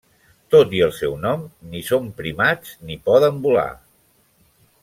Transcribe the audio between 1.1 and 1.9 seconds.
nom, ni